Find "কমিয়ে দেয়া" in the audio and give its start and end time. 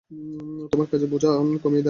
1.29-1.67